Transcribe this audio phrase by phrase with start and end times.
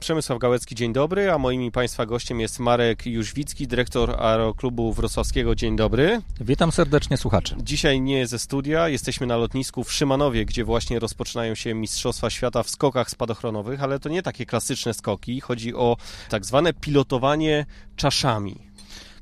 [0.00, 5.54] Przemysław Gałecki, dzień dobry, a moim Państwa gościem jest Marek Jóźwicki, dyrektor Aeroklubu Wrocławskiego.
[5.54, 6.22] Dzień dobry.
[6.40, 7.56] Witam serdecznie słuchaczy.
[7.58, 12.62] Dzisiaj nie ze studia, jesteśmy na lotnisku w Szymanowie, gdzie właśnie rozpoczynają się Mistrzostwa Świata
[12.62, 15.96] w skokach spadochronowych, ale to nie takie klasyczne skoki, chodzi o
[16.28, 18.56] tak zwane pilotowanie czaszami.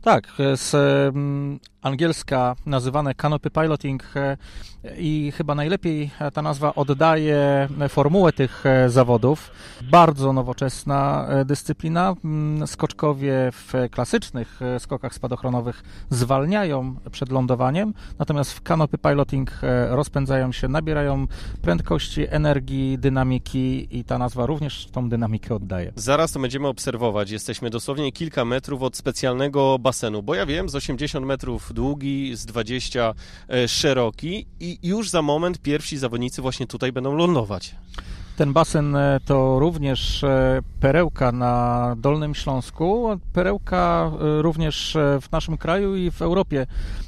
[0.03, 0.75] Tak, z
[1.89, 4.36] angielska nazywane canopy piloting e,
[4.98, 9.50] i chyba najlepiej ta nazwa oddaje formułę tych e, zawodów.
[9.90, 12.14] Bardzo nowoczesna e, dyscyplina.
[12.25, 19.50] Mm, skoczkowie w klasycznych skokach spadochronowych zwalniają przed lądowaniem, natomiast w canopy piloting
[19.89, 21.27] rozpędzają się, nabierają
[21.63, 25.93] prędkości, energii, dynamiki i ta nazwa również tą dynamikę oddaje.
[25.96, 27.30] Zaraz to będziemy obserwować.
[27.30, 32.47] Jesteśmy dosłownie kilka metrów od specjalnego basenu, bo ja wiem, z 80 metrów długi, z
[32.47, 33.14] 20
[33.48, 37.75] e, szeroki i już za moment pierwsi zawodnicy właśnie tutaj będą lądować.
[38.36, 45.97] Ten basen e, to również e, perełka na Dolnym Śląsku, perełka również w naszym kraju
[45.97, 46.67] i w Europie.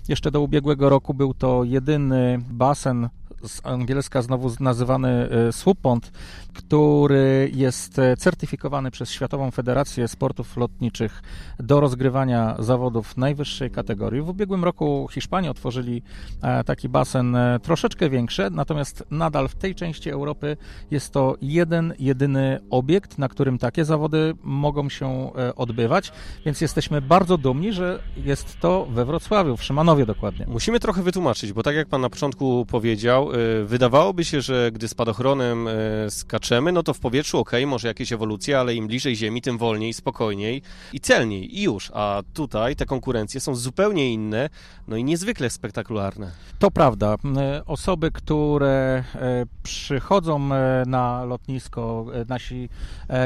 [0.09, 3.09] Jeszcze do ubiegłego roku był to jedyny basen
[3.45, 6.13] z angielska znowu nazywany swoop pond,
[6.55, 11.23] który jest e, certyfikowany przez Światową Federację Sportów Lotniczych
[11.59, 14.23] do rozgrywania zawodów najwyższej kategorii.
[14.23, 16.03] W ubiegłym roku Hiszpanii otworzyli
[16.43, 20.57] e, taki basen e, troszeczkę większy, natomiast nadal w tej części Europy
[20.91, 26.13] jest to jeden, jedyny obiekt, na którym takie zawody mogą się odbywać,
[26.45, 30.47] więc jesteśmy bardzo dumni, że jest to we Wrocławiu, w Szymanowie dokładnie.
[30.49, 33.30] Musimy trochę wytłumaczyć, bo tak jak Pan na początku powiedział,
[33.65, 35.69] wydawałoby się, że gdy spadochronem
[36.09, 39.59] skaczemy skaczemy, no to w powietrzu ok, może jakieś ewolucje, ale im bliżej Ziemi, tym
[39.59, 41.91] wolniej, spokojniej i celniej i już.
[41.95, 44.51] A tutaj te konkurencje są zupełnie inne,
[44.89, 46.31] no i niezwykle spektakularne.
[46.59, 47.17] To prawda.
[47.37, 49.05] E, osoby, które
[49.63, 50.39] przychodzą
[50.87, 52.69] na lotnisko, nasi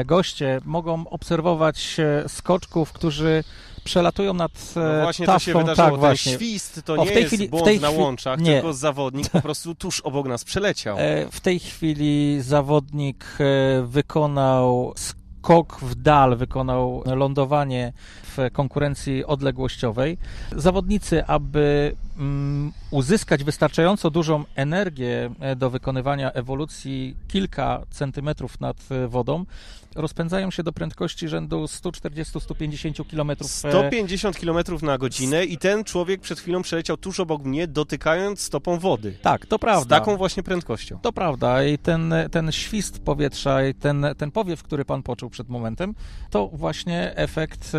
[0.05, 1.97] goście, mogą obserwować
[2.27, 3.43] skoczków, którzy
[3.85, 5.39] przelatują nad no właśnie tafą.
[5.39, 6.33] to się wydarzyło, tak, właśnie.
[6.33, 8.53] świst to o, nie jest chwili, błąd na łączach, nie.
[8.53, 10.97] tylko zawodnik po prostu tuż obok nas przeleciał.
[11.31, 13.25] W tej chwili zawodnik
[13.83, 20.17] wykonał skok w dal, wykonał lądowanie w konkurencji odległościowej.
[20.55, 21.95] Zawodnicy, aby
[22.91, 29.45] uzyskać wystarczająco dużą energię e, do wykonywania ewolucji kilka centymetrów nad e, wodą,
[29.95, 33.31] rozpędzają się do prędkości rzędu 140-150 km.
[33.41, 38.79] 150 km na godzinę i ten człowiek przed chwilą przeleciał tuż obok mnie, dotykając stopą
[38.79, 39.17] wody.
[39.21, 39.95] Tak, to prawda.
[39.95, 40.99] Z taką właśnie prędkością.
[41.01, 45.49] To prawda i ten, ten świst powietrza i ten, ten powiew, który pan poczuł przed
[45.49, 45.95] momentem,
[46.29, 47.71] to właśnie efekt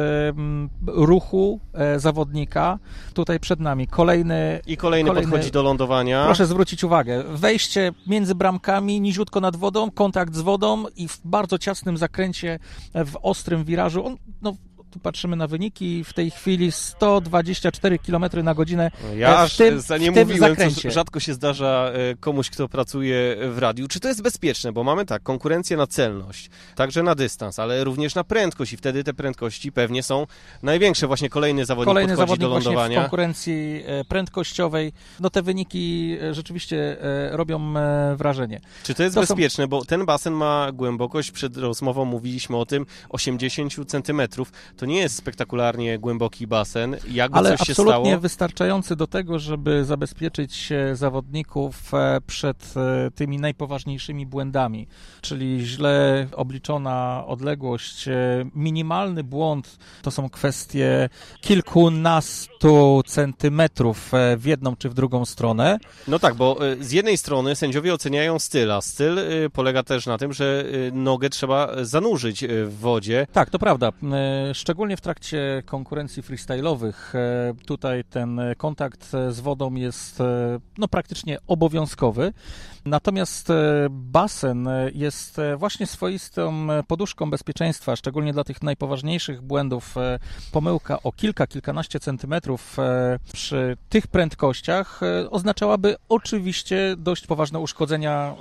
[0.86, 2.78] ruchu e, zawodnika
[3.14, 3.86] tutaj przed nami.
[3.86, 4.25] Kolejny...
[4.66, 6.24] I kolejny, kolejny podchodzi do lądowania.
[6.24, 11.58] Proszę zwrócić uwagę, wejście między bramkami, niziutko nad wodą, kontakt z wodą i w bardzo
[11.58, 12.58] ciasnym zakręcie,
[12.94, 14.06] w ostrym wirażu.
[14.06, 14.56] On, no,
[14.96, 19.80] tu patrzymy na wyniki, w tej chwili 124 km na godzinę ja e, w tym,
[19.80, 20.82] za nie mówiłem, zakręcie.
[20.82, 23.88] co rzadko się zdarza e, komuś, kto pracuje w radiu.
[23.88, 24.72] Czy to jest bezpieczne?
[24.72, 29.04] Bo mamy tak, konkurencję na celność, także na dystans, ale również na prędkość i wtedy
[29.04, 30.26] te prędkości pewnie są
[30.62, 31.06] największe.
[31.06, 33.00] Właśnie kolejny zawodnik kolejny podchodzi zawodnik do lądowania.
[33.00, 34.92] w konkurencji e, prędkościowej.
[35.20, 36.96] No te wyniki rzeczywiście
[37.30, 37.74] robią
[38.16, 38.60] wrażenie.
[38.82, 39.64] Czy to jest to bezpieczne?
[39.64, 39.68] Są...
[39.68, 44.52] Bo ten basen ma głębokość, przed rozmową mówiliśmy o tym, 80 centymetrów.
[44.76, 46.96] To nie jest spektakularnie głęboki basen.
[47.10, 47.88] Jakby Ale coś się stało...
[47.88, 54.86] absolutnie wystarczający do tego, żeby zabezpieczyć zawodników e, przed e, tymi najpoważniejszymi błędami,
[55.20, 58.14] czyli źle obliczona odległość, e,
[58.54, 61.08] minimalny błąd to są kwestie
[61.40, 65.78] kilkunastu centymetrów w jedną czy w drugą stronę.
[66.08, 69.18] No tak, bo z jednej strony sędziowie oceniają styl, a styl
[69.52, 73.26] polega też na tym, że nogę trzeba zanurzyć w wodzie.
[73.32, 73.92] Tak, to prawda.
[74.52, 76.92] Szczególnie szczególnie w trakcie konkurencji freestyle'owych.
[77.14, 82.32] E, tutaj ten kontakt z wodą jest e, no, praktycznie obowiązkowy.
[82.84, 89.94] Natomiast e, basen jest właśnie swoistą poduszką bezpieczeństwa, szczególnie dla tych najpoważniejszych błędów.
[90.52, 92.76] Pomyłka o kilka, kilkanaście centymetrów
[93.32, 95.00] przy tych prędkościach
[95.30, 98.34] oznaczałaby oczywiście dość poważne uszkodzenia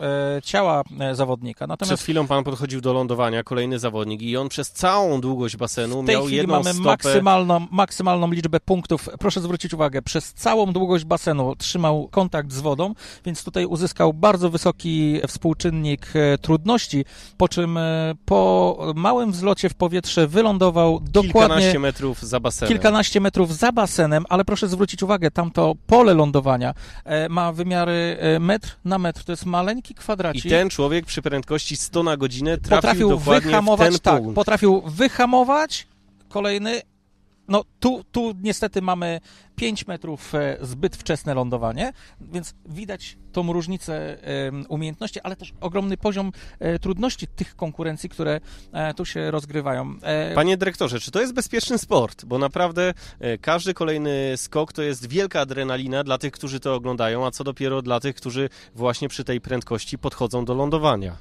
[0.43, 0.83] ciała
[1.13, 1.67] zawodnika.
[1.67, 6.03] Natomiast Przed chwilą pan podchodził do lądowania, kolejny zawodnik i on przez całą długość basenu
[6.03, 6.89] miał chwili jedną mamy stopę.
[6.89, 9.09] maksymalną, maksymalną liczbę punktów.
[9.19, 12.94] Proszę zwrócić uwagę, przez całą długość basenu trzymał kontakt z wodą,
[13.25, 17.06] więc tutaj uzyskał bardzo wysoki współczynnik e, trudności,
[17.38, 22.69] po czym e, po małym wzlocie w powietrze wylądował dokładnie Kilkanaście metrów za basenem.
[22.73, 26.73] kilkanaście metrów za basenem, ale proszę zwrócić uwagę, tamto pole lądowania
[27.06, 30.50] e, ma wymiary metr na metr, to jest maleńki I kwadracik.
[30.50, 34.35] ten człowiek przy prędkości 100 na godzinę trafił potrafił dokładnie w wyhamować, ten tak, punkt.
[34.35, 35.88] potrafił wyhamować,
[36.30, 36.81] kolejny,
[37.48, 39.19] no tu, tu niestety mamy
[39.56, 44.18] 5 metrów e, zbyt wczesne lądowanie, więc widać tą różnicę
[44.69, 48.39] umiejętności, ale też ogromny poziom e, trudności tych konkurencji, które
[48.72, 49.95] e, tu się rozgrywają.
[50.36, 52.25] Panie dyrektorze, czy to jest bezpieczny sport?
[52.25, 52.94] Bo naprawdę
[53.42, 57.81] każdy kolejny skok to jest wielka adrenalina dla tych, którzy to oglądają, a co dopiero
[57.81, 61.16] dla tych, którzy właśnie przy tej prędkości podchodzą do lądowania.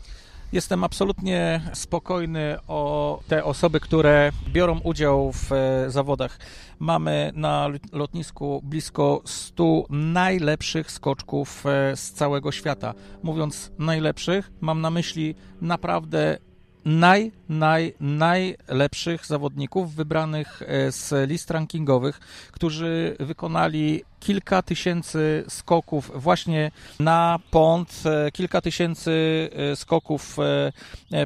[0.55, 6.39] Jestem absolutnie spokojny o te osoby, które biorą udział w e, zawodach.
[6.79, 12.95] Mamy na lot- lotnisku blisko 100 najlepszych skoczków e, z całego świata.
[13.23, 16.39] Mówiąc najlepszych, mam na myśli naprawdę
[16.85, 22.21] naj, naj, najlepszych zawodników wybranych e, z list rankingowych,
[22.53, 26.71] którzy wykonali kilka tysięcy skoków właśnie
[27.01, 29.13] na pont, e, kilka tysięcy
[29.73, 30.37] e, skoków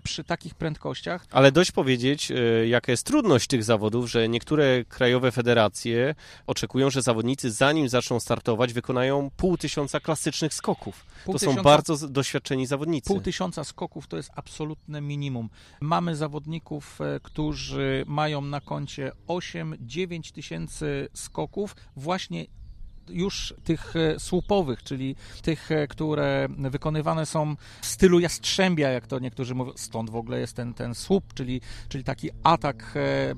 [0.04, 1.26] przy takich prędkościach.
[1.30, 2.32] Ale dość powiedzieć,
[2.66, 6.14] jaka jest trudność tych zawodów, że niektóre krajowe federacje
[6.46, 11.06] oczekują, że zawodnicy zanim zaczną startować wykonają pół tysiąca klasycznych skoków.
[11.24, 13.08] Pół to są tysiąca- bardzo z- doświadczeni zawodnicy.
[13.08, 15.48] Pół tysiąca skoków to jest absolutne minimum.
[15.80, 21.76] Mamy zawodników, e, którzy mają na koncie 8-9 tysięcy skoków.
[21.96, 22.46] Właśnie
[23.10, 29.18] już tych e, słupowych, czyli tych, e, które wykonywane są w stylu jastrzębia, jak to
[29.18, 29.72] niektórzy mówią.
[29.76, 32.94] Stąd w ogóle jest ten, ten słup, czyli, czyli taki atak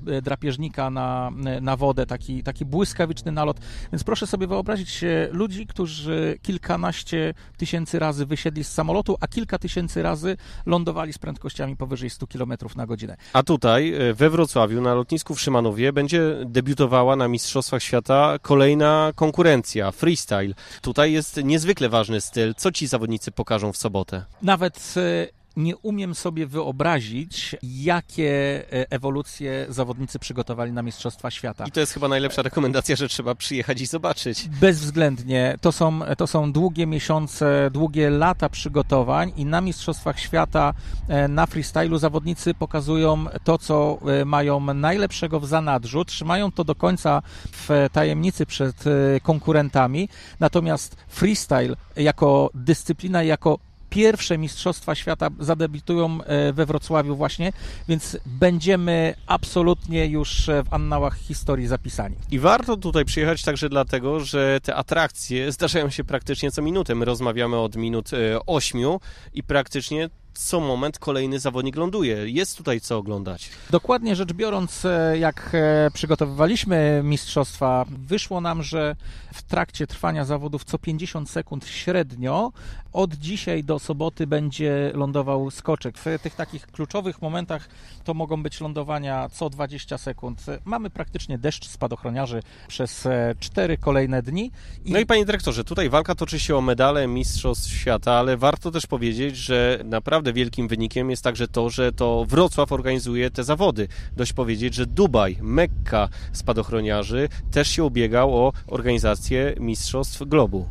[0.07, 1.31] e, drapieżnika na,
[1.61, 3.59] na wodę, taki, taki błyskawiczny nalot.
[3.91, 10.01] Więc proszę sobie wyobrazić ludzi, którzy kilkanaście tysięcy razy wysiedli z samolotu, a kilka tysięcy
[10.01, 13.17] razy lądowali z prędkościami powyżej 100 km na godzinę.
[13.33, 19.60] A tutaj we Wrocławiu na lotnisku w Szymanowie będzie debiutowała na Mistrzostwach Świata kolejna konkurencja,
[19.91, 20.53] freestyle.
[20.81, 22.55] Tutaj jest niezwykle ważny styl.
[22.55, 24.25] Co ci zawodnicy pokażą w sobotę?
[24.41, 31.65] Nawet e, nie umiem sobie wyobrazić, jakie e, ewolucje zawodnicy przygotowali na Mistrzostwa Świata.
[31.67, 34.47] I to jest chyba najlepsza rekomendacja, że trzeba przyjechać i zobaczyć.
[34.47, 35.57] Bezwzględnie.
[35.61, 40.73] To są, to są długie miesiące, długie lata przygotowań i na Mistrzostwach Świata
[41.07, 46.75] e, na freestylu zawodnicy pokazują to, co e, mają najlepszego w zanadrzu, trzymają to do
[46.75, 47.21] końca
[47.51, 48.83] w tajemnicy przed
[49.23, 50.09] konkurentami,
[50.39, 53.59] natomiast freestyle jako dyscyplina, jako
[53.91, 57.53] pierwsze Mistrzostwa Świata zadebiutują e, we Wrocławiu właśnie,
[57.87, 62.15] więc będziemy absolutnie już e, w annałach historii zapisani.
[62.31, 66.95] I warto tutaj przyjechać także dlatego, że te atrakcje zdarzają się praktycznie co minutę.
[66.95, 68.99] My rozmawiamy od minut e, ośmiu
[69.33, 72.29] i praktycznie co moment kolejny zawodnik ląduje.
[72.29, 73.49] Jest tutaj co oglądać.
[73.69, 78.95] Dokładnie rzecz biorąc, e, jak e, przygotowywaliśmy mistrzostwa, wyszło nam, że
[79.33, 82.51] w trakcie trwania zawodów co 50 sekund średnio
[82.93, 85.97] od dzisiaj do soboty będzie lądował skoczek.
[85.97, 87.69] W tych takich kluczowych momentach
[88.03, 90.45] to mogą być lądowania co 20 sekund.
[90.65, 94.51] Mamy praktycznie deszcz spadochroniarzy przez e, cztery kolejne dni.
[94.85, 98.87] No i panie dyrektorze, tutaj walka toczy się o medale Mistrzostw Świata, ale warto też
[98.87, 103.87] powiedzieć, że naprawdę wielkim wynikiem jest także to, że to Wrocław organizuje te zawody.
[104.17, 110.65] Dość powiedzieć, że Dubaj, Mekka spadochroniarzy też się ubiegał o organizację Mistrzostw Globu.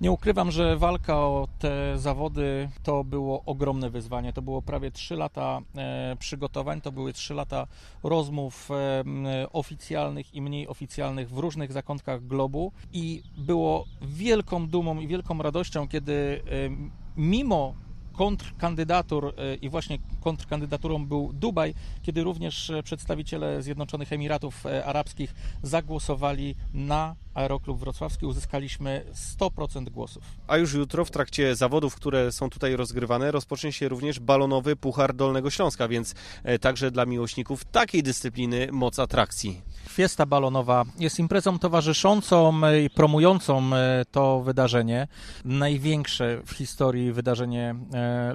[0.00, 4.32] Nie ukrywam, że walka o te zawody to było ogromne wyzwanie.
[4.32, 7.66] To było prawie 3 lata e, przygotowań, to były 3 lata
[8.02, 15.06] rozmów e, oficjalnych i mniej oficjalnych w różnych zakątkach globu i było wielką dumą i
[15.06, 16.70] wielką radością, kiedy e,
[17.16, 17.74] mimo
[18.20, 25.34] kontrkandydatur e, i właśnie kontrkandydaturą był Dubaj, kiedy również e, przedstawiciele Zjednoczonych Emiratów e, Arabskich
[25.62, 29.04] zagłosowali na Aeroklub Wrocławski, uzyskaliśmy
[29.38, 30.22] 100% głosów.
[30.46, 35.14] A już jutro w trakcie zawodów, które są tutaj rozgrywane, rozpocznie się również balonowy Puchar
[35.14, 39.60] Dolnego Śląska, więc e, także dla miłośników takiej dyscypliny moc atrakcji.
[39.88, 43.70] Fiesta balonowa jest imprezą towarzyszącą i promującą
[44.10, 45.08] to wydarzenie.
[45.44, 47.74] Największe w historii wydarzenie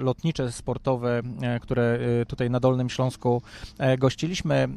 [0.00, 1.22] lotnicze, sportowe,
[1.62, 3.42] które które tutaj na Dolnym Śląsku
[3.98, 4.68] gościliśmy.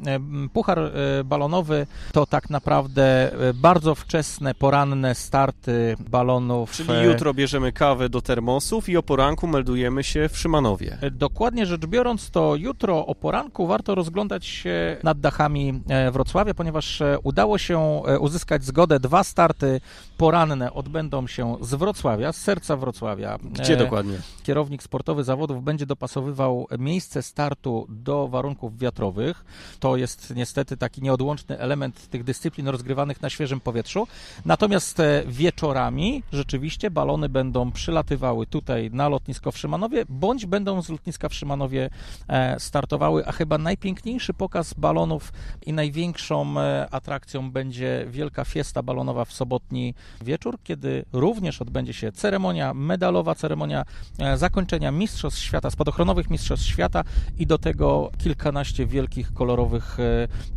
[0.52, 0.78] Puchar
[1.24, 6.72] balonowy to tak naprawdę bardzo wczesne, poranne starty balonów.
[6.72, 10.98] Czyli jutro bierzemy kawę do termosów i o poranku meldujemy się w Szymanowie.
[11.10, 17.58] Dokładnie rzecz biorąc, to jutro o poranku warto rozglądać się nad dachami Wrocławia, ponieważ udało
[17.58, 19.00] się uzyskać zgodę.
[19.00, 19.80] Dwa starty
[20.16, 23.38] poranne odbędą się z Wrocławia, z serca Wrocławia.
[23.42, 24.18] Gdzie dokładnie?
[24.42, 26.89] Kierownik sportowy zawodów będzie dopasowywał miejsce
[27.20, 29.44] startu do warunków wiatrowych.
[29.80, 34.06] To jest niestety taki nieodłączny element tych dyscyplin rozgrywanych na świeżym powietrzu.
[34.44, 40.88] Natomiast e, wieczorami rzeczywiście balony będą przylatywały tutaj na lotnisko w Szymanowie, bądź będą z
[40.88, 41.90] lotniska w Szymanowie
[42.28, 45.32] e, startowały, a chyba najpiękniejszy pokaz balonów
[45.66, 52.12] i największą e, atrakcją będzie wielka fiesta balonowa w sobotni wieczór, kiedy również odbędzie się
[52.12, 53.84] ceremonia medalowa, ceremonia
[54.36, 56.79] zakończenia Mistrzostw Świata, spadochronowych Mistrzostw Świata
[57.38, 59.96] i do tego kilkanaście wielkich, kolorowych,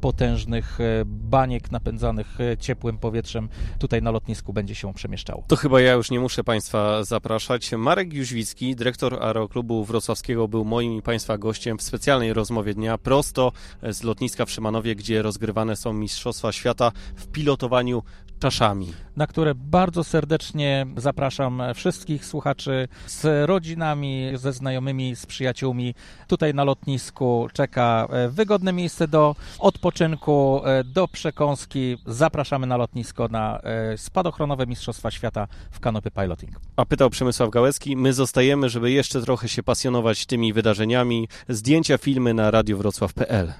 [0.01, 3.49] potężnych baniek napędzanych ciepłym powietrzem
[3.79, 5.43] tutaj na lotnisku będzie się przemieszczało.
[5.47, 7.71] To chyba ja już nie muszę Państwa zapraszać.
[7.71, 13.51] Marek Jóźwicki, dyrektor Aeroklubu Wrocławskiego, był moim i Państwa gościem w specjalnej rozmowie dnia prosto
[13.83, 18.03] z lotniska w Szymanowie, gdzie rozgrywane są Mistrzostwa Świata w pilotowaniu
[18.43, 18.93] czaszami.
[19.15, 25.95] Na które bardzo serdecznie zapraszam wszystkich słuchaczy z rodzinami, ze znajomymi, z przyjaciółmi.
[26.27, 31.97] Tutaj na lotnisku czeka e, wygodne miejsce do odpoczynku, e, do przekąski.
[32.05, 36.51] Zapraszamy na lotnisko na e, spadochronowe Mistrzostwa Świata w kanopy piloting.
[36.75, 41.27] A pytał Przemysław Gałecki, my zostajemy, żeby jeszcze trochę się pasjonować tymi wydarzeniami.
[41.49, 43.51] Zdjęcia, filmy na radiowrocław.pl.